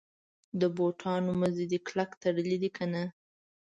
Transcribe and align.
د 0.59 0.61
بوټانو 0.75 1.31
مزي 1.41 1.65
دي 1.71 1.79
کلک 1.87 2.09
تړلي 2.21 2.57
دي 2.63 2.69
کنه. 2.77 3.03